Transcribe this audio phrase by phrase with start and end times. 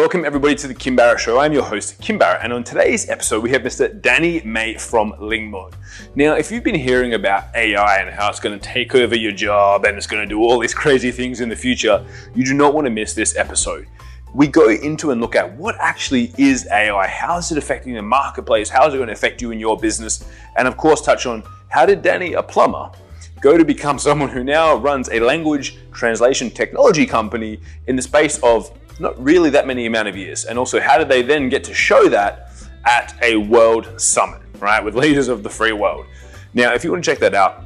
[0.00, 1.38] Welcome, everybody, to the Kim Barrett Show.
[1.38, 4.00] I'm your host, Kim Barrett, and on today's episode, we have Mr.
[4.00, 5.70] Danny May from Lingmo.
[6.14, 9.32] Now, if you've been hearing about AI and how it's going to take over your
[9.32, 12.02] job and it's going to do all these crazy things in the future,
[12.34, 13.88] you do not want to miss this episode.
[14.32, 18.00] We go into and look at what actually is AI, how is it affecting the
[18.00, 20.24] marketplace, how is it going to affect you in your business,
[20.56, 22.90] and of course, touch on how did Danny, a plumber,
[23.42, 28.38] go to become someone who now runs a language translation technology company in the space
[28.42, 30.44] of not really that many amount of years.
[30.44, 32.52] And also, how did they then get to show that
[32.84, 36.06] at a world summit, right, with leaders of the free world?
[36.54, 37.64] Now, if you want to check that out,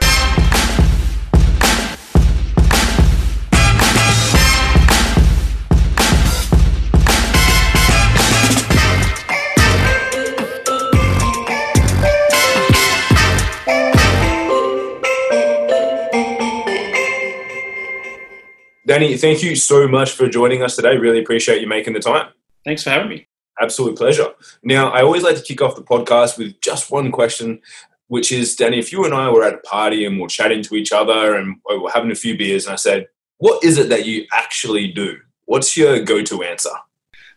[18.94, 20.98] Danny, thank you so much for joining us today.
[20.98, 22.28] Really appreciate you making the time.
[22.64, 23.28] Thanks for having me.
[23.60, 24.28] Absolute pleasure.
[24.62, 27.60] Now, I always like to kick off the podcast with just one question,
[28.06, 30.76] which is Danny, if you and I were at a party and we're chatting to
[30.76, 33.08] each other and we're having a few beers, and I said,
[33.40, 35.18] What is it that you actually do?
[35.46, 36.70] What's your go to answer?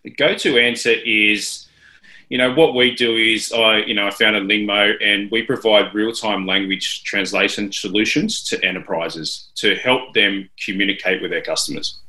[0.04, 1.65] The go to answer is
[2.28, 5.94] you know what we do is I you know I founded Lingmo and we provide
[5.94, 12.00] real time language translation solutions to enterprises to help them communicate with their customers.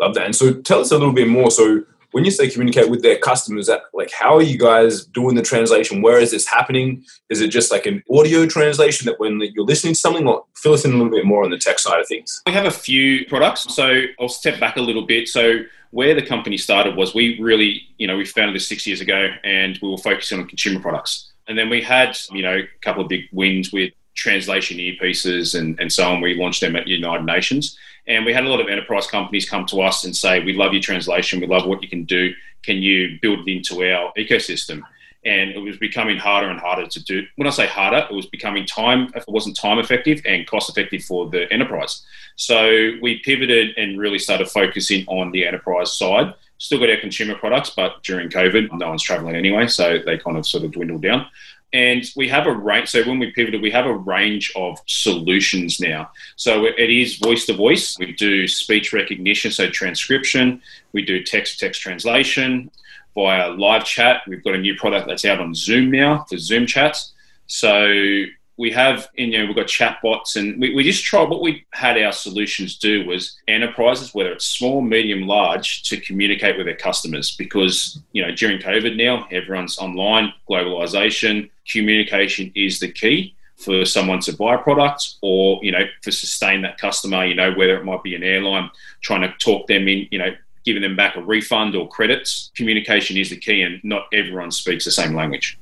[0.00, 0.24] Love that.
[0.24, 1.50] And so tell us a little bit more.
[1.50, 5.34] So when you say communicate with their customers, that like how are you guys doing
[5.34, 6.02] the translation?
[6.02, 7.04] Where is this happening?
[7.28, 10.72] Is it just like an audio translation that when you're listening to something, or fill
[10.72, 12.42] us in a little bit more on the tech side of things?
[12.46, 13.74] We have a few products.
[13.74, 15.28] So I'll step back a little bit.
[15.28, 15.60] So
[15.90, 19.28] where the company started was we really, you know, we founded this six years ago
[19.42, 21.32] and we were focusing on consumer products.
[21.48, 25.78] And then we had, you know, a couple of big wins with translation earpieces and,
[25.80, 26.20] and so on.
[26.20, 27.76] We launched them at United Nations.
[28.06, 30.72] And we had a lot of enterprise companies come to us and say, We love
[30.72, 32.32] your translation, we love what you can do.
[32.62, 34.82] Can you build it into our ecosystem?
[35.24, 37.26] And it was becoming harder and harder to do.
[37.36, 39.12] When I say harder, it was becoming time.
[39.14, 42.02] if It wasn't time effective and cost effective for the enterprise.
[42.36, 46.34] So we pivoted and really started focusing on the enterprise side.
[46.56, 50.36] Still got our consumer products, but during COVID, no one's traveling anyway, so they kind
[50.36, 51.26] of sort of dwindled down.
[51.72, 52.88] And we have a range.
[52.88, 56.10] So when we pivoted, we have a range of solutions now.
[56.36, 57.96] So it is voice to voice.
[57.98, 60.62] We do speech recognition, so transcription.
[60.92, 62.70] We do text to text translation
[63.14, 64.22] via live chat.
[64.26, 67.12] We've got a new product that's out on Zoom now for Zoom chats.
[67.46, 68.24] So
[68.60, 71.96] we have, you know, we've got chatbots and we, we just try what we had
[71.96, 77.34] our solutions do was enterprises, whether it's small, medium, large, to communicate with their customers
[77.36, 84.20] because, you know, during COVID now, everyone's online, globalization, communication is the key for someone
[84.20, 87.84] to buy a product or, you know, for sustain that customer, you know, whether it
[87.86, 88.70] might be an airline
[89.00, 90.34] trying to talk them in, you know,
[90.64, 92.50] giving them back a refund or credits.
[92.54, 95.58] Communication is the key, and not everyone speaks the same language.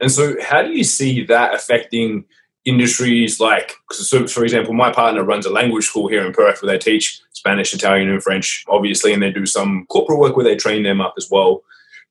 [0.00, 2.24] And so, how do you see that affecting
[2.66, 6.72] industries like, so for example, my partner runs a language school here in Perth where
[6.72, 10.56] they teach Spanish, Italian, and French, obviously, and they do some corporate work where they
[10.56, 11.62] train them up as well.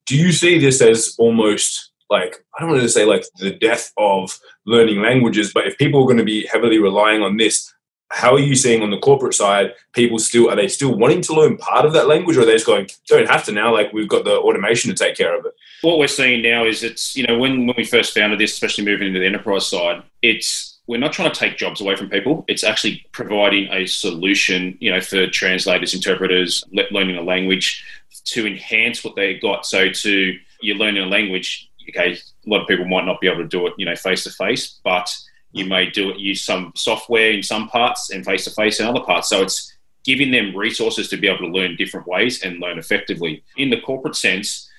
[0.05, 3.91] Do you see this as almost like, I don't want to say like the death
[3.97, 7.73] of learning languages, but if people are going to be heavily relying on this,
[8.15, 11.33] how are you seeing on the corporate side people still are they still wanting to
[11.33, 13.91] learn part of that language or are they just going don't have to now like
[13.91, 17.15] we've got the automation to take care of it what we're seeing now is it's
[17.15, 20.71] you know when, when we first founded this especially moving into the enterprise side it's
[20.87, 22.45] we're not trying to take jobs away from people.
[22.47, 27.83] It's actually providing a solution you know for translators interpreters learning a language
[28.25, 29.65] to enhance what they got.
[29.65, 33.41] So to you're learning a language okay a lot of people might not be able
[33.41, 35.15] to do it you know face to face but
[35.55, 38.85] you may do it, use some software in some parts and face to face in
[38.85, 39.29] other parts.
[39.29, 39.73] So it's
[40.03, 43.41] giving them resources to be able to learn different ways and learn effectively.
[43.55, 44.69] In the corporate sense,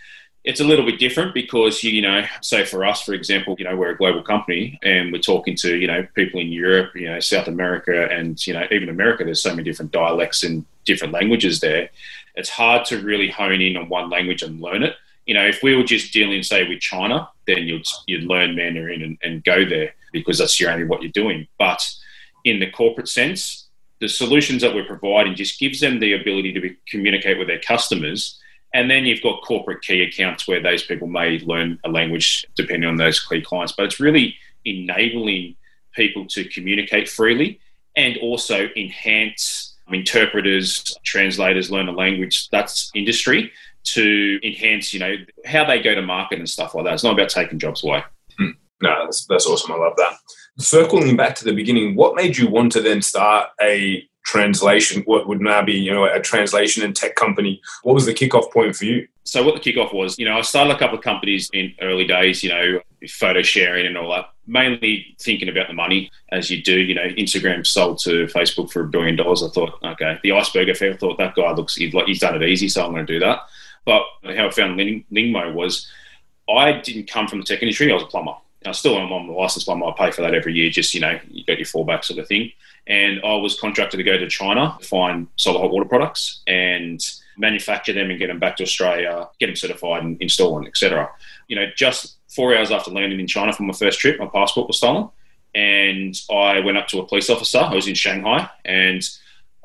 [0.45, 3.75] it's a little bit different because you know say for us for example you know
[3.75, 7.19] we're a global company and we're talking to you know people in europe you know
[7.19, 11.59] south america and you know even america there's so many different dialects and different languages
[11.59, 11.91] there
[12.37, 14.95] it's hard to really hone in on one language and learn it
[15.27, 19.03] you know if we were just dealing say with china then you'd you'd learn mandarin
[19.03, 21.47] and, and go there because that's your only what you're doing.
[21.59, 21.87] But
[22.45, 23.69] in the corporate sense,
[24.01, 27.61] the solutions that we're providing just gives them the ability to be, communicate with their
[27.61, 28.39] customers.
[28.75, 32.89] And then you've got corporate key accounts where those people may learn a language depending
[32.89, 33.73] on those key clients.
[33.73, 35.57] But it's really enabling
[35.95, 37.59] people to communicate freely
[37.97, 43.51] and also enhance interpreters, translators, learn a language, that's industry
[43.85, 45.15] to enhance, you know,
[45.47, 46.95] how they go to market and stuff like that.
[46.95, 48.03] It's not about taking jobs away.
[48.83, 49.73] No, that's, that's awesome.
[49.73, 50.19] I love that.
[50.59, 55.29] Circling back to the beginning, what made you want to then start a translation, what
[55.29, 57.61] would now be, you know, a translation and tech company?
[57.85, 59.07] What was the kickoff point for you?
[59.25, 62.07] So what the kickoff was, you know, I started a couple of companies in early
[62.07, 66.63] days, you know, photo sharing and all that, mainly thinking about the money as you
[66.63, 66.79] do.
[66.79, 69.43] You know, Instagram sold to Facebook for a billion dollars.
[69.43, 70.95] I thought, okay, the iceberg effect.
[70.95, 73.13] I thought that guy looks he's like he's done it easy, so I'm going to
[73.13, 73.41] do that.
[73.85, 75.89] But how I found Ling- Lingmo was,
[76.49, 77.91] I didn't come from the tech industry.
[77.91, 78.35] I was a plumber.
[78.67, 79.87] I still am on the license plumber.
[79.87, 80.71] I pay for that every year.
[80.71, 82.53] Just you know, you get your fallback sort of thing.
[82.87, 87.01] And I was contracted to go to China, find solar hot water products, and
[87.37, 91.11] manufacture them and get them back to Australia, get them certified and install them, etc.
[91.49, 94.69] You know, just four hours after landing in China for my first trip, my passport
[94.69, 95.09] was stolen,
[95.55, 97.59] and I went up to a police officer.
[97.59, 99.03] I was in Shanghai, and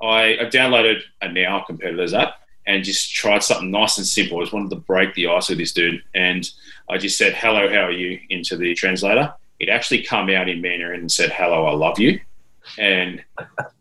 [0.01, 4.37] I, I downloaded a Now competitors app and just tried something nice and simple.
[4.37, 6.49] I just wanted to break the ice with this dude, and
[6.89, 9.33] I just said, "Hello, how are you?" into the translator.
[9.59, 12.19] It actually come out in Mandarin and said, "Hello, I love you,"
[12.77, 13.23] and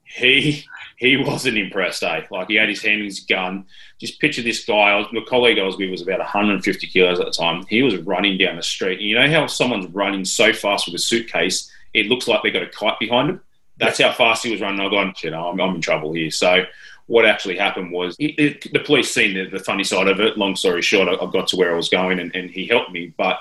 [0.04, 0.64] he
[1.00, 2.22] he wasn't impressed, eh?
[2.30, 3.64] Like he had his hand in his gun.
[3.98, 4.94] Just picture this guy.
[4.96, 7.64] Was, the colleague I was with was about 150 kilos at the time.
[7.68, 8.98] He was running down the street.
[8.98, 12.50] And you know how someone's running so fast with a suitcase, it looks like they
[12.50, 13.40] got a kite behind them.
[13.78, 14.80] That's how fast he was running.
[14.80, 16.30] I got, you know, I'm, I'm in trouble here.
[16.30, 16.64] So
[17.10, 20.38] what actually happened was it, it, the police seen the, the, funny side of it.
[20.38, 22.92] Long story short, I, I got to where I was going, and, and he helped
[22.92, 23.12] me.
[23.18, 23.40] But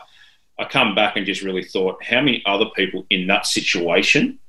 [0.58, 4.40] I come back and just really thought, how many other people in that situation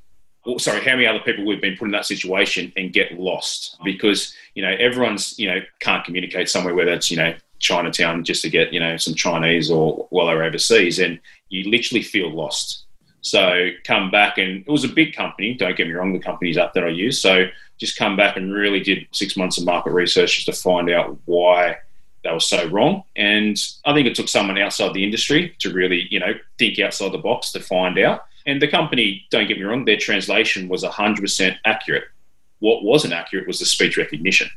[0.47, 3.77] well, sorry, how many other people we've been put in that situation and get lost
[3.85, 8.41] because you know everyone's you know can't communicate somewhere where that's you know Chinatown just
[8.43, 11.21] to get you know some Chinese or while they're overseas, and
[11.51, 12.87] you literally feel lost.
[13.23, 15.55] So come back and it was a big company.
[15.55, 17.21] Don't get me wrong, the company's up that I use.
[17.21, 17.47] So
[17.79, 21.19] just come back and really did six months of market research just to find out
[21.27, 21.79] why
[22.23, 23.03] they were so wrong.
[23.17, 27.13] And I think it took someone outside the industry to really, you know, think outside
[27.13, 28.27] the box to find out.
[28.47, 32.05] And the company, don't get me wrong, their translation was 100% accurate.
[32.59, 34.51] What wasn't accurate was the speech recognition,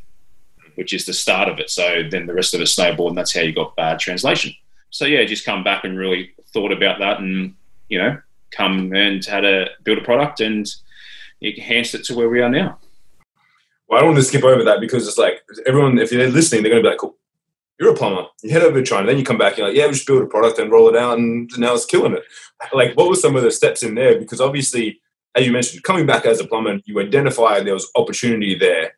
[0.75, 1.69] which is the start of it.
[1.69, 4.53] So then the rest of it snowballed, and that's how you got bad translation.
[4.89, 7.55] So yeah, just come back and really thought about that, and
[7.89, 8.21] you know,
[8.55, 10.67] come and how to build a product and
[11.41, 12.77] enhanced it to where we are now.
[13.87, 16.63] Well, I don't want to skip over that because it's like everyone, if they're listening,
[16.63, 17.17] they're going to be like, cool
[17.79, 18.25] you're a plumber.
[18.41, 19.57] You head over to China, then you come back.
[19.57, 21.85] You're like, yeah, we just build a product and roll it out, and now it's
[21.85, 22.23] killing it.
[22.71, 24.17] Like, what were some of the steps in there?
[24.19, 25.01] Because obviously,
[25.35, 28.93] as you mentioned, coming back as a plumber, you identified there was opportunity there.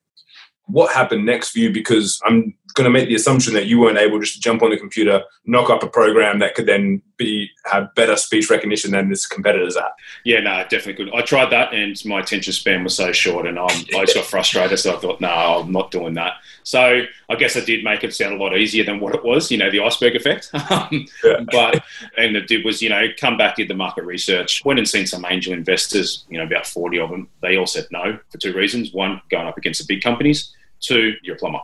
[0.66, 1.72] What happened next for you?
[1.72, 4.70] Because I'm going to make the assumption that you weren't able just to jump on
[4.70, 9.10] the computer, knock up a program that could then be have better speech recognition than
[9.10, 9.96] this competitor's app.
[10.26, 11.16] Yeah, no, definitely good.
[11.16, 14.26] I tried that, and my attention span was so short, and I'm, I just got
[14.26, 14.78] frustrated.
[14.78, 16.34] So I thought, no, I'm not doing that.
[16.64, 19.50] So I guess I did make it sound a lot easier than what it was.
[19.50, 20.52] You know, the iceberg effect.
[20.76, 21.42] Um, yeah.
[21.52, 21.84] But
[22.18, 25.06] and it did was you know come back did the market research, went and seen
[25.06, 26.26] some angel investors.
[26.28, 27.30] You know, about forty of them.
[27.42, 31.14] They all said no for two reasons: one, going up against the big companies; two,
[31.22, 31.60] you're a plumber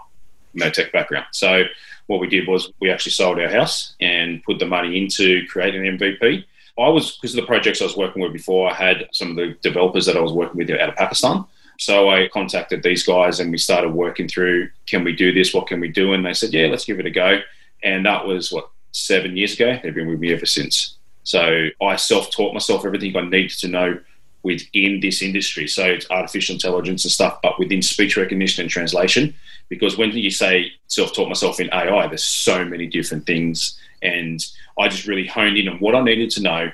[0.53, 1.25] no tech background.
[1.31, 1.63] So
[2.07, 5.87] what we did was we actually sold our house and put the money into creating
[5.87, 6.45] an MVP.
[6.79, 8.69] I was because of the projects I was working with before.
[8.69, 11.45] I had some of the developers that I was working with out of Pakistan.
[11.79, 15.53] So I contacted these guys and we started working through can we do this?
[15.53, 16.13] What can we do?
[16.13, 17.39] And they said, yeah, let's give it a go.
[17.83, 19.79] And that was what seven years ago.
[19.81, 20.97] They've been with me ever since.
[21.23, 23.99] So I self taught myself everything I needed to know
[24.43, 25.67] within this industry.
[25.67, 29.35] So it's artificial intelligence and stuff, but within speech recognition and translation.
[29.69, 33.79] Because when you say self taught myself in AI, there's so many different things.
[34.01, 34.43] And
[34.77, 36.71] I just really honed in on what I needed to know.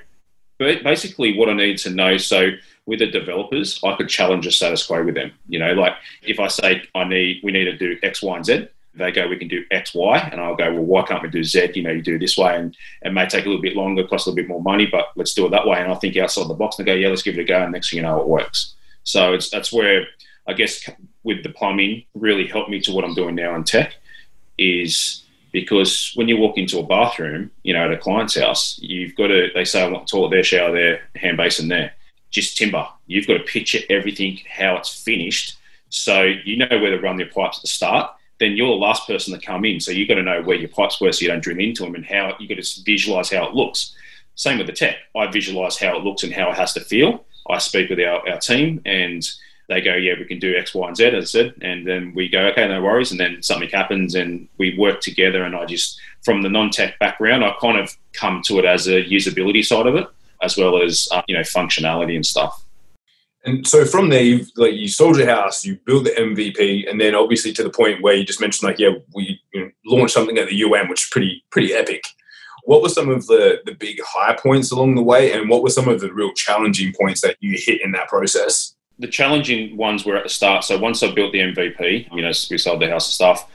[0.58, 2.18] But basically, what I needed to know.
[2.18, 2.52] So
[2.88, 5.32] with the developers, I could challenge a status quo with them.
[5.48, 5.94] You know, like
[6.24, 9.28] if I say I need, we need to do X, Y, and Z, they go,
[9.28, 11.72] we can do X, Y, and I'll go, well, why can't we do Z?
[11.76, 14.28] You know, you do this way, and it may take a little bit longer, cost
[14.28, 15.80] a little bit more money, but let's do it that way.
[15.80, 17.72] And I think outside the box, and go, yeah, let's give it a go, and
[17.72, 18.76] next thing you know, it works.
[19.04, 20.06] So it's that's where
[20.48, 20.90] I guess
[21.24, 23.94] with the plumbing really helped me to what I'm doing now in tech
[24.58, 29.16] is because when you walk into a bathroom, you know, at a client's house, you've
[29.16, 31.94] got to, they say, I want toilet there, shower there, hand basin there,
[32.32, 32.88] just timber.
[33.08, 35.58] You've got to picture everything, how it's finished.
[35.90, 39.08] So you know where to run your pipes at the start then you're the last
[39.08, 39.80] person to come in.
[39.80, 41.96] So you've got to know where your pipes were so you don't drill into them
[41.96, 43.96] and how you've got to visualize how it looks.
[44.36, 44.98] Same with the tech.
[45.16, 47.26] I visualize how it looks and how it has to feel.
[47.50, 49.28] I speak with our, our team and
[49.68, 51.56] they go, yeah, we can do X, Y, and Z, as I said.
[51.62, 53.12] And then we go, okay, no worries.
[53.12, 55.44] And then something happens and we work together.
[55.44, 58.88] And I just, from the non tech background, I kind of come to it as
[58.88, 60.08] a usability side of it,
[60.42, 62.64] as well as, uh, you know, functionality and stuff.
[63.46, 67.00] And so from there, you've like you sold your house, you built the MVP, and
[67.00, 70.14] then obviously to the point where you just mentioned like, yeah, we you know, launched
[70.14, 72.04] something at the UN, which is pretty pretty epic.
[72.64, 75.70] What were some of the the big high points along the way, and what were
[75.70, 78.76] some of the real challenging points that you hit in that process?
[79.00, 80.64] The challenging ones were at the start.
[80.64, 83.50] So once I built the MVP, you know, we sold the house and stuff.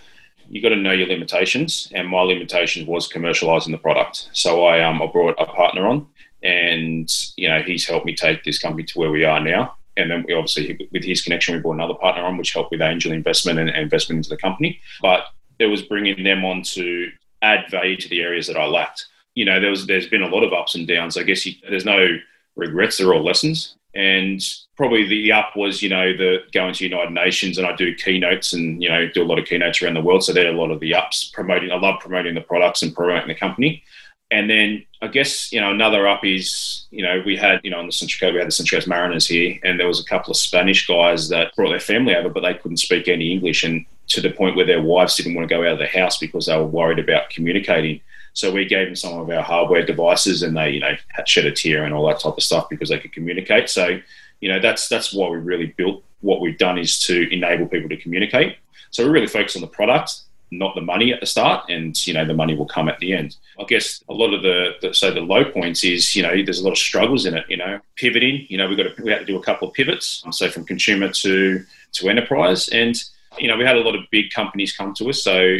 [0.48, 4.30] You got to know your limitations, and my limitation was commercializing the product.
[4.32, 6.06] So I um I brought a partner on,
[6.42, 9.76] and you know he's helped me take this company to where we are now.
[9.96, 12.80] And then we obviously with his connection we brought another partner on which helped with
[12.80, 14.80] angel investment and investment into the company.
[15.00, 15.24] But
[15.58, 17.10] there was bringing them on to
[17.42, 19.06] add value to the areas that i lacked.
[19.34, 21.16] You know there was there's been a lot of ups and downs.
[21.16, 22.18] I guess you, there's no
[22.56, 23.76] regrets they're all lessons.
[23.94, 24.42] And
[24.74, 28.54] probably the up was you know the going to united nations and i do keynotes
[28.54, 30.24] and you know do a lot of keynotes around the world.
[30.24, 33.28] So they're a lot of the ups promoting i love promoting the products and promoting
[33.28, 33.84] the company
[34.32, 37.78] and then I guess you know another up is you know we had you know
[37.78, 40.04] on the Central Coast we had the Central Coast Mariners here, and there was a
[40.04, 43.62] couple of Spanish guys that brought their family over, but they couldn't speak any English,
[43.62, 46.18] and to the point where their wives didn't want to go out of the house
[46.18, 48.00] because they were worried about communicating.
[48.34, 51.44] So we gave them some of our hardware devices, and they you know had shed
[51.44, 53.68] a tear and all that type of stuff because they could communicate.
[53.68, 54.00] So
[54.40, 57.90] you know that's that's why we really built what we've done is to enable people
[57.90, 58.56] to communicate.
[58.90, 62.12] So we really focus on the product not the money at the start, and you
[62.12, 63.36] know the money will come at the end.
[63.58, 66.60] I guess a lot of the, the so the low points is you know there's
[66.60, 67.44] a lot of struggles in it.
[67.48, 68.46] You know, pivoting.
[68.48, 70.22] You know, we got to, we had to do a couple of pivots.
[70.24, 73.02] Um, so from consumer to to enterprise, and
[73.38, 75.22] you know we had a lot of big companies come to us.
[75.22, 75.58] So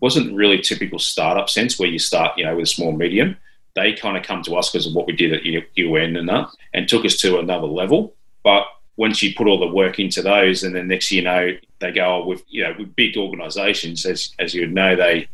[0.00, 3.36] wasn't really typical startup sense where you start you know with a small medium.
[3.76, 5.44] They kind of come to us because of what we did at
[5.76, 8.14] UN and that, and took us to another level.
[8.42, 8.66] But
[9.00, 12.16] once you put all the work into those, and then next you know they go
[12.16, 15.26] oh, with you know with big organisations, as as you would know, they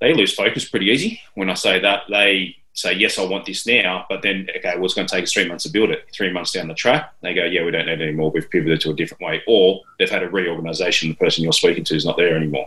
[0.00, 1.20] they lose focus pretty easy.
[1.34, 4.86] When I say that, they say yes, I want this now, but then okay, well,
[4.86, 6.08] it's going to take us three months to build it.
[6.14, 8.30] Three months down the track, they go, yeah, we don't need it anymore.
[8.30, 11.10] We've pivoted to a different way, or they've had a reorganisation.
[11.10, 12.66] The person you're speaking to is not there anymore.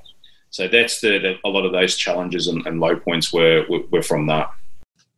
[0.51, 3.81] So that's the, the a lot of those challenges and, and low points were, were
[3.89, 4.51] were from that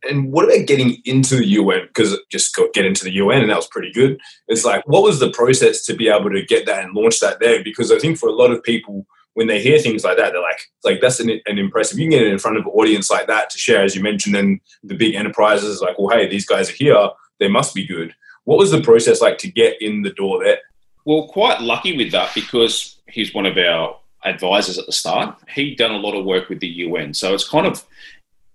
[0.06, 1.86] and what about getting into the UN?
[1.86, 4.20] Because just got get into the UN and that was pretty good.
[4.48, 7.40] It's like, what was the process to be able to get that and launch that
[7.40, 7.62] there?
[7.62, 10.40] Because I think for a lot of people, when they hear things like that, they're
[10.40, 11.98] like, like that's an, an impressive.
[11.98, 14.02] You can get it in front of an audience like that to share, as you
[14.02, 14.34] mentioned.
[14.34, 17.10] Then the big enterprises, like, well, hey, these guys are here.
[17.38, 18.14] They must be good.
[18.44, 20.58] What was the process like to get in the door there?
[21.04, 25.36] Well, quite lucky with that because he's one of our advisors at the start.
[25.54, 27.84] He'd done a lot of work with the UN, so it's kind of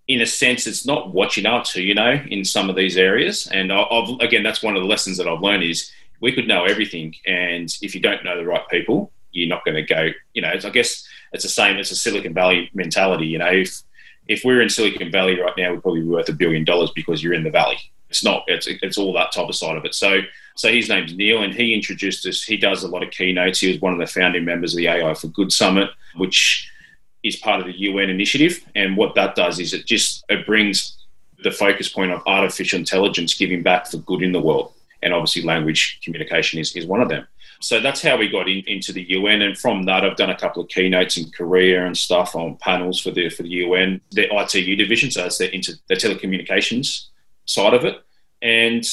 [0.07, 2.97] in a sense, it's not what you know to, you know, in some of these
[2.97, 3.47] areas.
[3.47, 6.65] And I've, again, that's one of the lessons that I've learned is we could know
[6.65, 7.15] everything.
[7.25, 10.49] And if you don't know the right people, you're not going to go, you know,
[10.51, 11.77] I guess it's the same.
[11.77, 13.27] It's a Silicon Valley mentality.
[13.27, 13.81] You know, if,
[14.27, 17.33] if we're in Silicon Valley right now, we're probably worth a billion dollars because you're
[17.33, 17.77] in the valley.
[18.09, 19.95] It's not, it's, it's all that type of side of it.
[19.95, 20.19] So,
[20.55, 22.43] so his name's Neil and he introduced us.
[22.43, 23.61] He does a lot of keynotes.
[23.61, 26.69] He was one of the founding members of the AI for Good Summit, which
[27.23, 28.65] is part of the UN initiative.
[28.75, 30.97] And what that does is it just it brings
[31.43, 34.73] the focus point of artificial intelligence giving back for good in the world.
[35.03, 37.27] And obviously, language communication is, is one of them.
[37.61, 39.43] So that's how we got in, into the UN.
[39.43, 42.99] And from that, I've done a couple of keynotes in Korea and stuff on panels
[42.99, 45.11] for the for the UN, the ITU division.
[45.11, 47.07] So inter, the telecommunications
[47.45, 48.01] side of it.
[48.41, 48.83] And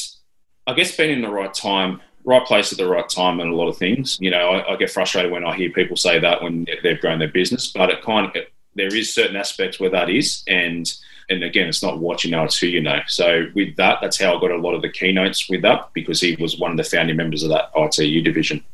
[0.67, 3.57] I guess being in the right time right place at the right time and a
[3.57, 4.19] lot of things.
[4.21, 7.19] You know, I, I, get frustrated when I hear people say that when they've grown
[7.19, 10.93] their business, but it kind of it, there is certain aspects where that is, and
[11.31, 13.01] and again, it's not what you know, it's who you know.
[13.07, 16.21] So with that, that's how I got a lot of the keynotes with that because
[16.21, 18.65] he was one of the founding members of that ITU division.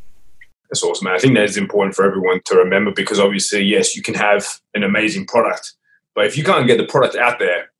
[0.70, 1.06] That's awesome.
[1.06, 1.14] Man.
[1.14, 4.46] I think that is important for everyone to remember because obviously, yes, you can have
[4.74, 5.74] an amazing product,
[6.14, 7.70] but if you can't get the product out there,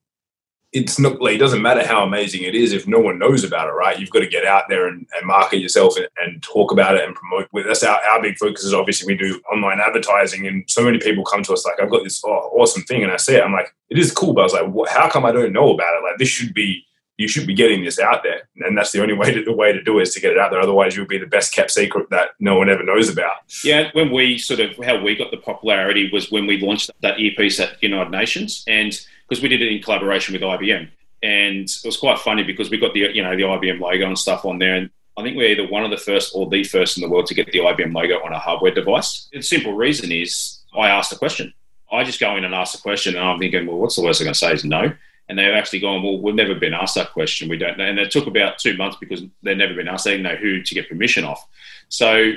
[0.75, 3.71] it's not it doesn't matter how amazing it is if no one knows about it,
[3.71, 3.97] right?
[3.97, 7.05] You've got to get out there and, and market yourself and, and, talk about it
[7.05, 7.47] and promote.
[7.53, 10.99] With us, our, our big focus is obviously we do online advertising, and so many
[10.99, 13.43] people come to us like, "I've got this oh, awesome thing," and I say it,
[13.43, 15.95] I'm like, "It is cool," but I was like, "How come I don't know about
[15.95, 16.03] it?
[16.03, 16.85] Like this should be."
[17.17, 19.71] You should be getting this out there, and that's the only way to the way
[19.71, 20.59] to do it is to get it out there.
[20.59, 23.37] Otherwise, you'll be the best kept secret that no one ever knows about.
[23.63, 27.17] Yeah, when we sort of how we got the popularity was when we launched that
[27.17, 30.89] earpiece at United Nations, and because we did it in collaboration with IBM
[31.25, 34.17] and it was quite funny because we got the you know the IBM logo and
[34.17, 36.97] stuff on there, and I think we're either one of the first or the first
[36.97, 39.27] in the world to get the IBM logo on a hardware device.
[39.33, 41.53] The simple reason is I asked a question.
[41.91, 44.19] I just go in and ask a question, and I'm thinking, well, what's the worst
[44.19, 44.93] they're going to say is no.
[45.27, 47.49] And they've actually gone, well, we've never been asked that question.
[47.49, 47.85] We don't know.
[47.85, 50.05] And it took about two months because they've never been asked.
[50.05, 51.47] They didn't know who to get permission off.
[51.89, 52.33] So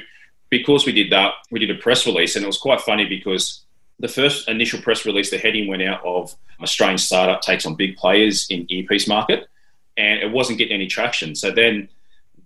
[0.48, 3.64] because we did that, we did a press release, and it was quite funny because
[4.00, 7.96] the first initial press release, the heading went out of Australian startup takes on big
[7.96, 9.48] players in earpiece market,
[9.96, 11.34] and it wasn't getting any traction.
[11.34, 11.88] So then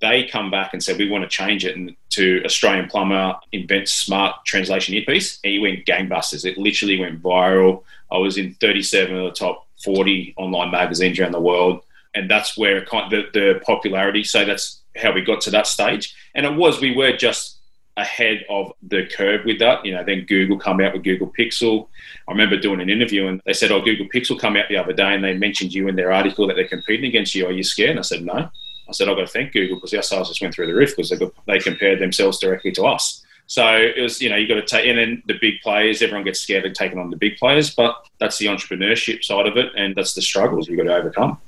[0.00, 1.76] they come back and said we want to change it
[2.10, 6.44] to Australian plumber invents smart translation earpiece, and he went gangbusters.
[6.44, 7.84] It literally went viral.
[8.10, 11.82] I was in 37 of the top 40 online magazines around the world,
[12.14, 14.24] and that's where it kind of, the, the popularity.
[14.24, 17.58] So that's how we got to that stage, and it was we were just
[17.96, 19.84] ahead of the curve with that.
[19.84, 21.88] You know, then Google come out with Google Pixel.
[22.28, 24.92] I remember doing an interview and they said, "Oh, Google Pixel come out the other
[24.92, 27.46] day and they mentioned you in their article that they're competing against you.
[27.46, 28.50] Are you scared?" And I said, "No."
[28.88, 30.90] I said, I've got to thank Google because our sales just went through the roof
[30.90, 33.24] because they, got, they compared themselves directly to us.
[33.46, 36.24] So it was, you know, you got to take, and then the big players, everyone
[36.24, 39.72] gets scared of taking on the big players, but that's the entrepreneurship side of it,
[39.76, 41.38] and that's the struggles you've got to overcome.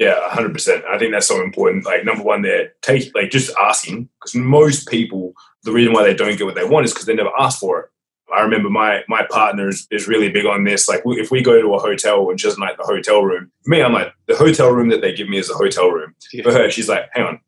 [0.00, 0.82] Yeah, hundred percent.
[0.86, 1.84] I think that's so important.
[1.84, 6.14] Like number one, they're take like just asking because most people, the reason why they
[6.14, 7.86] don't get what they want is because they never ask for it.
[8.34, 10.88] I remember my my partner is, is really big on this.
[10.88, 13.70] Like if we go to a hotel and she doesn't like the hotel room, for
[13.70, 16.14] me, I'm like the hotel room that they give me is a hotel room.
[16.32, 16.44] Yeah.
[16.44, 17.40] For her, she's like, hang on,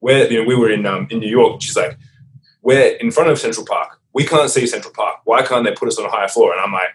[0.00, 1.62] where you know we were in um, in New York.
[1.62, 1.96] She's like,
[2.62, 4.00] we're in front of Central Park.
[4.12, 5.18] We can't see Central Park.
[5.26, 6.52] Why can't they put us on a higher floor?
[6.52, 6.88] And I'm like,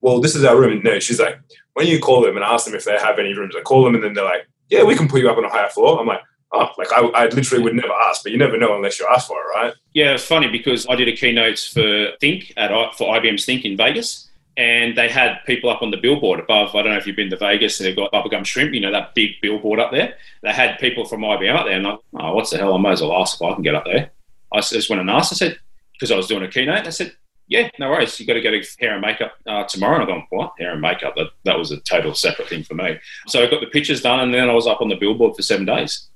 [0.00, 0.74] well, this is our room.
[0.74, 1.40] And no, she's like,
[1.74, 3.94] when you call them and ask them if they have any rooms, I call them
[3.94, 6.00] and then they're like, yeah, we can put you up on a higher floor.
[6.00, 8.98] I'm like, oh, like I, I literally would never ask, but you never know unless
[8.98, 9.74] you ask for it, right?
[9.92, 13.76] Yeah, it's funny because I did a keynote for Think at for IBM's Think in
[13.76, 16.74] Vegas, and they had people up on the billboard above.
[16.74, 18.80] I don't know if you've been to Vegas, and they've got Bubba Gump Shrimp, you
[18.80, 20.14] know, that big billboard up there.
[20.42, 22.74] They had people from IBM up there, and I'm like, oh, what's the hell?
[22.74, 24.10] I might as well ask if I can get up there.
[24.52, 25.32] I just went and asked.
[25.32, 25.58] I said,
[25.92, 27.12] because I was doing a keynote, I said,
[27.46, 28.18] yeah, no worries.
[28.18, 29.94] You got to go to hair and makeup uh, tomorrow.
[29.94, 30.54] And I gone, what?
[30.58, 31.14] Hair and makeup?
[31.16, 32.98] That, that was a total separate thing for me.
[33.28, 35.42] So I got the pictures done, and then I was up on the billboard for
[35.42, 36.08] seven days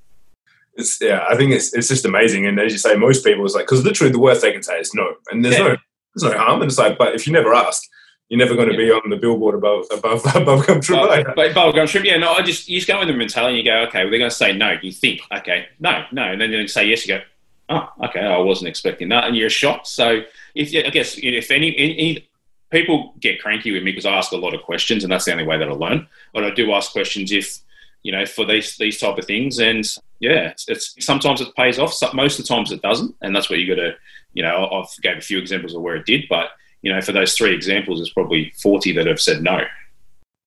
[0.78, 2.46] it's yeah, I think it's it's just amazing.
[2.46, 4.78] And as you say, most people is like because literally the worst they can say
[4.78, 5.68] is no, and there's yeah.
[5.68, 5.76] no
[6.14, 6.62] there's no harm.
[6.62, 7.82] And it's like, but if you never ask,
[8.28, 8.86] you're never going to yeah.
[8.86, 11.00] be on the billboard above above above gum trip.
[11.34, 12.16] But above gum trip, yeah.
[12.16, 14.20] No, I just you just go with the mentality and you go, okay, well they're
[14.20, 14.76] going to say no.
[14.80, 17.06] You think, okay, no, no, and then they say yes.
[17.06, 17.22] You go,
[17.68, 19.86] oh, okay, I wasn't expecting that, and you're shocked.
[19.86, 20.20] So
[20.54, 22.28] if I guess if any, any
[22.70, 25.32] people get cranky with me because I ask a lot of questions, and that's the
[25.32, 26.06] only way that I learn.
[26.32, 27.60] But I do ask questions if
[28.02, 29.58] you know, for these these type of things.
[29.58, 29.84] And
[30.20, 31.94] yeah, it's, it's sometimes it pays off.
[32.14, 33.94] Most of the times it doesn't, and that's where you got to,
[34.32, 36.50] you know, I've gave a few examples of where it did, but
[36.82, 39.60] you know, for those three examples, there's probably forty that have said no.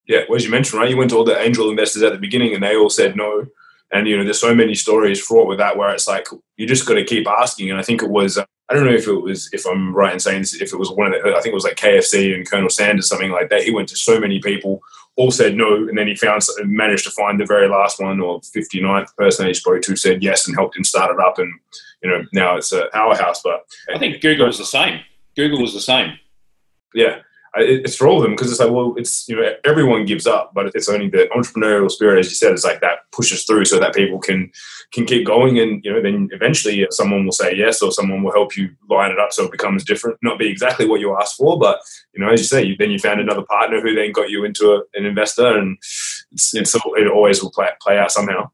[0.08, 2.18] Yeah, well, as you mentioned, right, you went to all the angel investors at the
[2.18, 3.48] beginning, and they all said no.
[3.94, 6.28] And you know, there's so many stories fraught with that where it's like
[6.58, 7.70] you just got to keep asking.
[7.70, 10.14] And I think it was uh, I don't know if it was if I'm right
[10.14, 12.34] in saying this, if it was one of the I think it was like KFC
[12.34, 13.64] and Colonel Sanders something like that.
[13.64, 14.82] He went to so many people
[15.18, 18.40] all said no, and then he found managed to find the very last one or
[18.42, 21.54] 59th person he spoke to said yes and helped him start it up, and
[22.02, 23.42] you know now it's a powerhouse.
[23.42, 25.02] But I think Google was the same.
[25.36, 26.18] Google was the same.
[26.94, 27.20] Yeah,
[27.56, 30.54] it's for all of them because it's like well it's you know everyone gives up
[30.54, 33.78] but it's only the entrepreneurial spirit as you said it's like that pushes through so
[33.78, 34.50] that people can
[34.94, 38.32] can keep going and you know then eventually someone will say yes or someone will
[38.32, 40.18] help you line it up so it becomes different.
[40.22, 41.82] Not be exactly what you asked for but
[42.14, 44.46] you know as you say you, then you found another partner who then got you
[44.46, 45.78] into a, an investor and
[46.32, 48.50] it's, it's it always will play, play out somehow.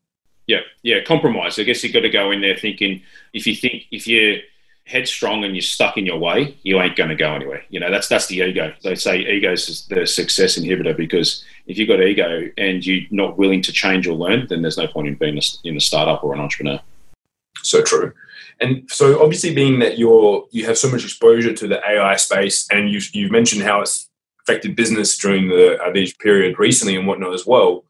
[0.48, 1.60] Yeah yeah compromise.
[1.60, 4.42] I guess you've got to go in there thinking if you think if you
[4.88, 7.64] headstrong and you're stuck in your way, you ain't going to go anywhere.
[7.70, 8.74] You know, that's that's the ego.
[8.84, 13.38] They say ego is the success inhibitor because if you've got ego and you're not
[13.38, 16.34] willing to change or learn, then there's no point in being in a startup or
[16.34, 16.80] an entrepreneur.
[17.64, 18.14] So true.
[18.60, 22.68] And so, obviously, being that you're you have so much exposure to the AI space,
[22.72, 24.10] and you you mentioned how it's
[24.42, 27.84] affected business during the uh, period recently and whatnot as well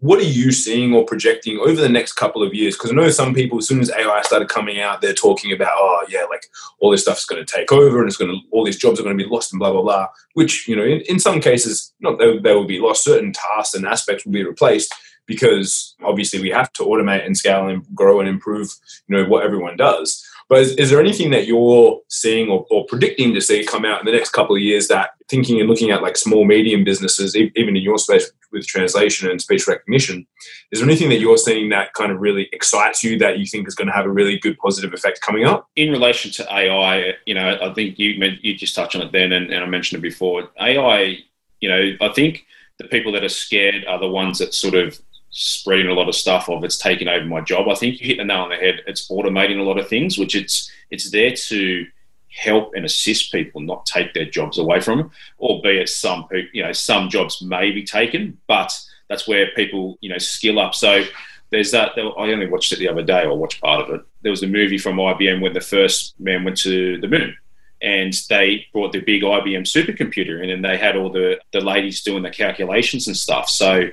[0.00, 2.74] what are you seeing or projecting over the next couple of years?
[2.74, 5.72] Because I know some people, as soon as AI started coming out, they're talking about,
[5.74, 6.46] oh yeah, like
[6.78, 9.02] all this stuff's going to take over and it's going to, all these jobs are
[9.02, 10.08] going to be lost and blah blah blah.
[10.34, 13.04] Which you know, in, in some cases, not they, they will be lost.
[13.04, 14.94] Certain tasks and aspects will be replaced
[15.26, 18.74] because obviously we have to automate and scale and grow and improve,
[19.06, 20.26] you know, what everyone does.
[20.50, 24.00] But is, is there anything that you're seeing or, or, predicting to see come out
[24.00, 27.36] in the next couple of years that thinking and looking at like small, medium businesses,
[27.36, 30.26] even in your space with translation and speech recognition,
[30.72, 33.68] is there anything that you're seeing that kind of really excites you that you think
[33.68, 35.68] is going to have a really good positive effect coming up?
[35.76, 38.08] In relation to AI, you know, I think you
[38.42, 40.50] you just touched on it then, and, and I mentioned it before.
[40.60, 41.18] AI,
[41.60, 42.44] you know, I think
[42.78, 46.14] the people that are scared are the ones that sort of spreading a lot of
[46.14, 47.68] stuff of it's taking over my job.
[47.68, 48.82] I think you hit the nail on the head.
[48.86, 51.86] It's automating a lot of things, which it's it's there to
[52.28, 55.10] help and assist people, not take their jobs away from them.
[55.38, 58.76] Albeit some you know some jobs may be taken, but
[59.08, 60.74] that's where people you know skill up.
[60.74, 61.04] So
[61.50, 61.92] there's that.
[61.96, 63.22] I only watched it the other day.
[63.22, 64.02] I watched part of it.
[64.22, 67.36] There was a movie from IBM when the first man went to the moon.
[67.82, 72.02] And they brought the big IBM supercomputer in, and they had all the, the ladies
[72.02, 73.48] doing the calculations and stuff.
[73.48, 73.88] So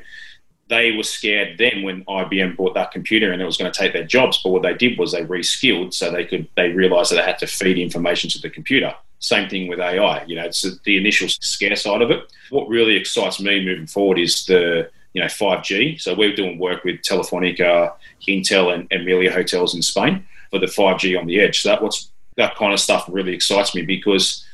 [0.70, 3.94] they were scared then when IBM bought that computer and it was going to take
[3.94, 4.42] their jobs.
[4.44, 7.40] But what they did was they reskilled so they could they realized that they had
[7.40, 8.94] to feed information to the computer.
[9.20, 10.24] Same thing with AI.
[10.26, 12.32] You know, it's the initial scare side of it.
[12.50, 16.02] What really excites me moving forward is the you know 5G.
[16.02, 17.94] So we're doing work with Telefonica,
[18.28, 21.62] Intel, and Emilia Hotels in Spain for the 5G on the edge.
[21.62, 24.46] So that what's that kind of stuff really excites me because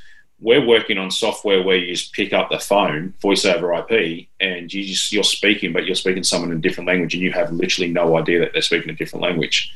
[0.43, 4.71] we're working on software where you just pick up the phone, voice over IP, and
[4.71, 7.51] you just you're speaking, but you're speaking someone in a different language, and you have
[7.51, 9.73] literally no idea that they're speaking a different language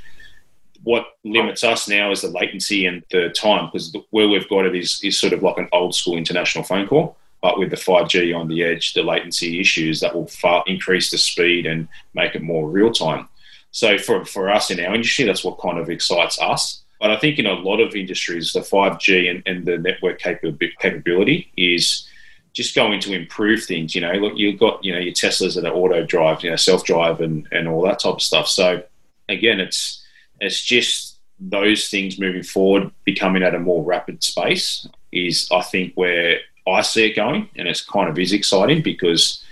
[0.87, 4.73] what limits us now is the latency and the time because where we've got it
[4.73, 7.17] is, is sort of like an old school international phone call.
[7.41, 11.17] But with the 5G on the edge, the latency issues that will far increase the
[11.17, 13.27] speed and make it more real time.
[13.71, 16.83] So for, for us in our industry, that's what kind of excites us.
[16.99, 21.51] But I think in a lot of industries, the 5G and, and the network capability
[21.55, 22.07] is
[22.53, 23.93] just going to improve things.
[23.93, 26.55] You know, look, you've got you know your Teslas that are auto drive, you know,
[26.55, 28.47] self drive, and and all that type of stuff.
[28.47, 28.83] So
[29.29, 30.03] again, it's
[30.39, 35.93] it's just those things moving forward, becoming at a more rapid space, is I think
[35.93, 39.43] where I see it going, and it's kind of is exciting because,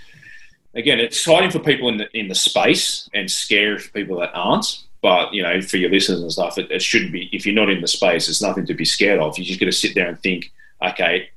[0.74, 4.32] again, it's exciting for people in the in the space and scary for people that
[4.34, 4.82] aren't.
[5.06, 7.30] But you know, for your listeners and stuff, it, it shouldn't be.
[7.32, 9.38] If you're not in the space, there's nothing to be scared of.
[9.38, 10.52] You just got to sit there and think,
[10.84, 11.28] okay,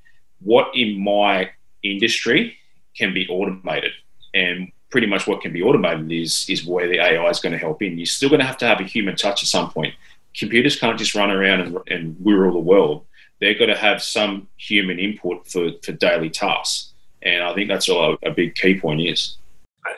[0.41, 1.51] what in my
[1.83, 2.57] industry
[2.97, 3.91] can be automated,
[4.33, 7.59] and pretty much what can be automated is is where the AI is going to
[7.59, 7.99] help in.
[7.99, 9.93] You're still going to have to have a human touch at some point.
[10.35, 13.05] Computers can't just run around and, and rule the world.
[13.39, 16.93] They've got to have some human input for, for daily tasks.
[17.21, 19.37] And I think that's all a, a big key point is.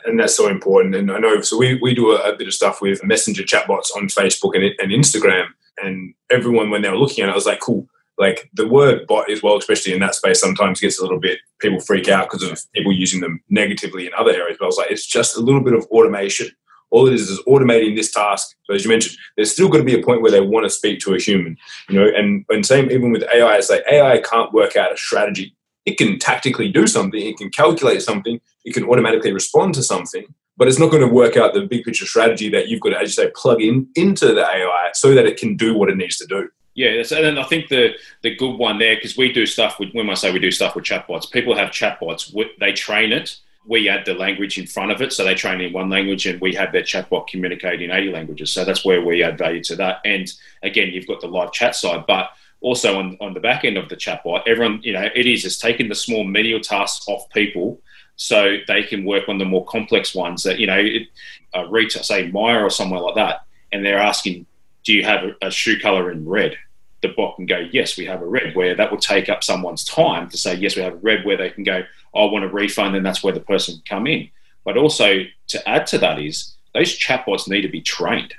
[0.04, 0.94] And that's so important.
[0.94, 3.94] And I know, so we, we do a, a bit of stuff with messenger chatbots
[3.96, 5.46] on Facebook and, and Instagram.
[5.82, 9.06] And everyone, when they were looking at it, I was like, cool, like the word
[9.06, 12.30] bot as well, especially in that space, sometimes gets a little bit people freak out
[12.30, 14.56] because of people using them negatively in other areas.
[14.58, 16.48] But I was like, it's just a little bit of automation.
[16.90, 18.54] All it is is automating this task.
[18.64, 20.70] So as you mentioned, there's still going to be a point where they want to
[20.70, 21.56] speak to a human,
[21.88, 22.06] you know.
[22.14, 25.56] And and same even with AI, it's like AI can't work out a strategy.
[25.84, 27.20] It can tactically do something.
[27.20, 28.40] It can calculate something.
[28.64, 31.84] It can automatically respond to something but it's not going to work out the big
[31.84, 35.14] picture strategy that you've got to, as you say, plug in into the AI so
[35.14, 36.48] that it can do what it needs to do.
[36.74, 40.08] Yeah, and I think the the good one there because we do stuff with when
[40.08, 42.34] I say we do stuff with chatbots, people have chatbots.
[42.60, 43.36] They train it.
[43.66, 46.40] We add the language in front of it, so they train in one language, and
[46.40, 48.52] we have their chatbot communicate in eighty languages.
[48.52, 50.00] So that's where we add value to that.
[50.04, 52.30] And again, you've got the live chat side, but
[52.62, 55.58] also on, on the back end of the chatbot, everyone you know it is it's
[55.58, 57.80] taking the small menial tasks off people
[58.16, 61.08] so they can work on the more complex ones that you know it,
[61.54, 64.46] uh, retail say Myer or somewhere like that, and they're asking
[64.84, 66.56] do you have a, a shoe color in red?
[67.02, 69.84] The bot can go, yes, we have a red, where that will take up someone's
[69.84, 71.82] time to say, yes, we have a red, where they can go,
[72.14, 74.30] I want a refund, and that's where the person can come in.
[74.64, 78.34] But also to add to that is those chatbots need to be trained.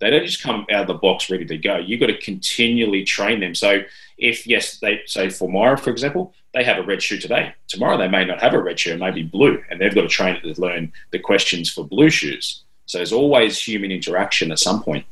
[0.00, 1.76] They don't just come out of the box ready to go.
[1.76, 3.54] You've got to continually train them.
[3.54, 3.82] So
[4.16, 7.54] if yes, they say for Myer, for example, they have a red shoe today.
[7.66, 10.02] Tomorrow they may not have a red shoe, it may be blue, and they've got
[10.02, 12.62] to train it to learn the questions for blue shoes.
[12.86, 15.04] So there's always human interaction at some point.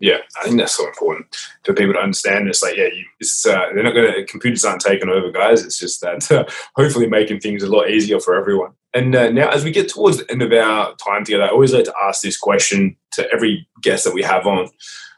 [0.00, 1.26] Yeah, I think that's so important
[1.64, 2.48] for people to understand.
[2.48, 5.64] It's like, yeah, you, it's, uh, they're not going to, computers aren't taking over, guys.
[5.64, 6.44] It's just that uh,
[6.76, 8.72] hopefully making things a lot easier for everyone.
[8.94, 11.74] And uh, now, as we get towards the end of our time together, I always
[11.74, 14.68] like to ask this question to every guest that we have on,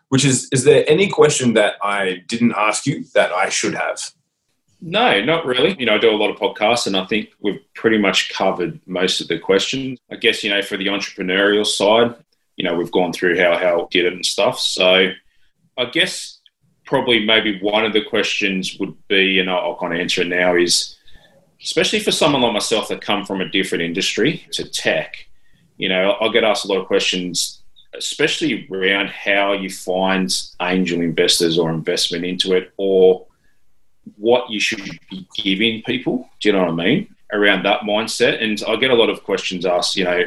[0.08, 4.00] which is Is there any question that I didn't ask you that I should have?
[4.82, 5.76] No, not really.
[5.78, 8.80] You know, I do a lot of podcasts and I think we've pretty much covered
[8.86, 9.98] most of the questions.
[10.10, 12.14] I guess, you know, for the entrepreneurial side,
[12.56, 14.58] you know, we've gone through how how did it and stuff.
[14.58, 15.10] So
[15.76, 16.40] I guess
[16.84, 20.28] probably maybe one of the questions would be, and I'll, I'll kind of answer it
[20.28, 20.96] now, is
[21.62, 25.26] especially for someone like myself that come from a different industry to tech,
[25.76, 27.62] you know, I get asked a lot of questions,
[27.94, 33.26] especially around how you find angel investors or investment into it, or
[34.16, 36.28] what you should be giving people.
[36.40, 37.14] Do you know what I mean?
[37.32, 38.42] Around that mindset.
[38.42, 40.24] And I get a lot of questions asked, you know,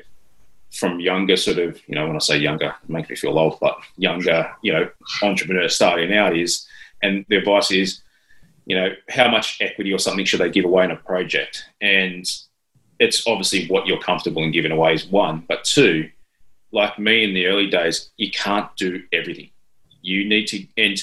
[0.72, 3.60] from younger sort of, you know, when I say younger, it makes me feel old,
[3.60, 4.90] but younger, you know,
[5.22, 6.68] entrepreneurs starting out is,
[7.04, 8.02] and the advice is,
[8.66, 11.66] you know, how much equity or something should they give away in a project?
[11.82, 12.26] And
[13.00, 16.10] it's obviously what you're comfortable in giving away is one, but two,
[16.72, 19.50] like me in the early days, you can't do everything.
[20.02, 20.98] You need to, and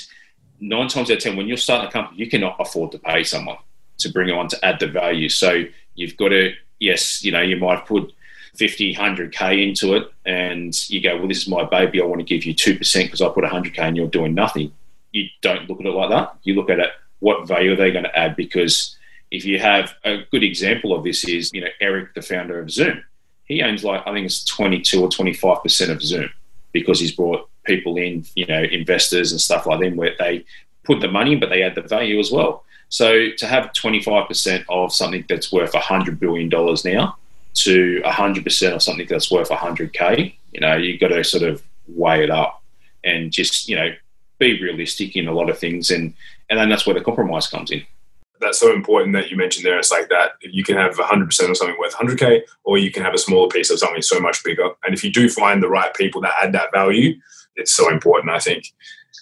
[0.61, 3.25] nine times out of ten, when you're starting a company, you cannot afford to pay
[3.25, 3.57] someone
[3.99, 5.29] to bring on to add the value.
[5.29, 8.13] So you've got to, yes, you know, you might put
[8.57, 12.01] 50, 100K into it and you go, well, this is my baby.
[12.01, 14.73] I want to give you 2% because I put 100K and you're doing nothing.
[15.13, 16.37] You don't look at it like that.
[16.43, 16.91] You look at it,
[17.21, 18.37] what value are they going to add?
[18.37, 18.97] Because
[19.31, 22.71] if you have a good example of this is, you know, Eric, the founder of
[22.71, 23.05] Zoom,
[23.45, 26.31] he owns like I think it's 22 or 25 percent of Zoom
[26.73, 30.45] because he's brought people in, you know, investors and stuff like them where they
[30.85, 32.65] put the money, but they add the value as well.
[32.89, 37.17] So to have 25% of something that's worth $100 billion now
[37.55, 42.25] to 100% of something that's worth 100K, you know, you've got to sort of weigh
[42.25, 42.63] it up
[43.05, 43.95] and just, you know,
[44.39, 45.91] be realistic in a lot of things.
[45.91, 46.15] And,
[46.51, 47.83] and then that's where the compromise comes in
[48.41, 49.79] that's so important that you mentioned there.
[49.79, 53.15] It's like that you can have 100% of something worth 100k, or you can have
[53.15, 54.71] a smaller piece of something so much bigger.
[54.85, 57.15] And if you do find the right people that add that value,
[57.57, 58.65] it's so important, I think.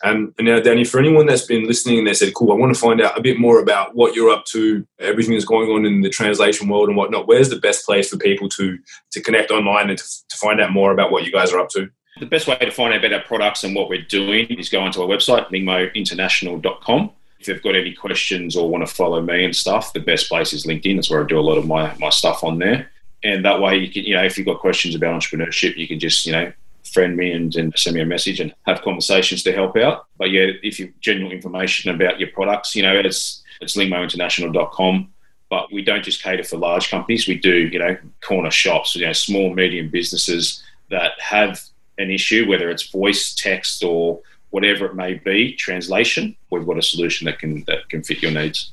[0.04, 2.72] Um, and now, Danny, for anyone that's been listening and they said, "Cool, I want
[2.72, 5.84] to find out a bit more about what you're up to, everything that's going on
[5.84, 8.78] in the translation world and whatnot," where's the best place for people to
[9.10, 11.68] to connect online and to, to find out more about what you guys are up
[11.70, 11.90] to?
[12.20, 14.80] The best way to find out about our products and what we're doing is go
[14.80, 19.54] onto our website, lingmointernational.com if they've got any questions or want to follow me and
[19.54, 20.96] stuff, the best place is LinkedIn.
[20.96, 22.90] That's where I do a lot of my, my stuff on there.
[23.22, 25.98] And that way, you can, you know, if you've got questions about entrepreneurship, you can
[25.98, 26.52] just, you know,
[26.92, 30.06] friend me and, and send me a message and have conversations to help out.
[30.16, 35.12] But yeah, if you've general information about your products, you know, it's it's lingmointernational.com.
[35.50, 37.26] But we don't just cater for large companies.
[37.26, 41.60] We do, you know, corner shops, you know, small, medium businesses that have
[41.96, 44.20] an issue, whether it's voice, text, or
[44.50, 48.32] whatever it may be, translation, we've got a solution that can that can fit your
[48.32, 48.72] needs.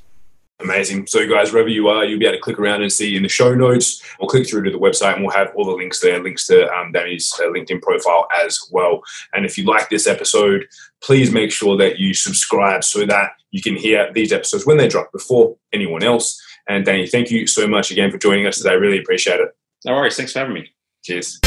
[0.62, 1.08] Amazing.
[1.08, 3.30] So, guys, wherever you are, you'll be able to click around and see in the
[3.30, 6.24] show notes or click through to the website, and we'll have all the links there,
[6.24, 9.02] links to um, Danny's uh, LinkedIn profile as well.
[9.34, 10.66] And if you like this episode,
[11.04, 14.88] please make sure that you subscribe so that you can hear these episodes when they
[14.88, 16.42] drop before anyone else.
[16.70, 18.72] And Danny, thank you so much again for joining us today.
[18.72, 19.50] I really appreciate it.
[19.84, 20.16] No worries.
[20.16, 20.70] Thanks for having me.
[21.04, 21.40] Cheers.